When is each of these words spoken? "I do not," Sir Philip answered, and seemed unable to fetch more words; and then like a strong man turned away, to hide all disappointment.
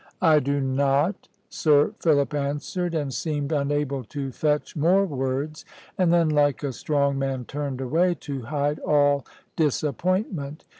"I 0.23 0.39
do 0.39 0.59
not," 0.59 1.27
Sir 1.47 1.93
Philip 1.99 2.33
answered, 2.33 2.95
and 2.95 3.13
seemed 3.13 3.51
unable 3.51 4.03
to 4.05 4.31
fetch 4.31 4.75
more 4.75 5.05
words; 5.05 5.63
and 5.95 6.11
then 6.11 6.27
like 6.27 6.63
a 6.63 6.73
strong 6.73 7.19
man 7.19 7.45
turned 7.45 7.79
away, 7.81 8.15
to 8.21 8.41
hide 8.41 8.79
all 8.79 9.27
disappointment. 9.55 10.65